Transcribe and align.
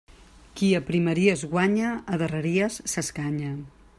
Qui 0.61 0.69
a 0.77 0.79
primeries 0.87 1.43
guanya, 1.51 1.93
a 2.15 2.21
darreries 2.23 2.81
s'escanya. 2.95 3.55